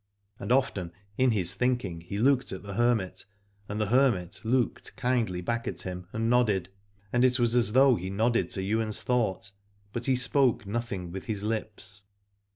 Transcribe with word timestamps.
And 0.39 0.51
often 0.51 0.91
in 1.15 1.29
his 1.29 1.53
thinking 1.53 2.01
he 2.01 2.17
looked 2.17 2.51
at 2.51 2.63
the 2.63 2.73
hermit, 2.73 3.23
and 3.69 3.79
the 3.79 3.85
hermit 3.85 4.41
looked 4.43 4.95
kindly 4.95 5.41
back 5.41 5.67
at 5.67 5.81
him, 5.81 6.07
and 6.11 6.27
nodded: 6.27 6.69
and 7.13 7.23
it 7.23 7.37
was 7.37 7.55
as 7.55 7.73
though 7.73 7.97
he 7.97 8.09
nodded 8.09 8.49
to 8.49 8.61
Ywain's 8.63 9.03
thought, 9.03 9.51
but 9.93 10.07
he 10.07 10.15
spoke 10.15 10.65
nothing 10.65 11.11
with 11.11 11.25
his 11.25 11.43
lips. 11.43 12.05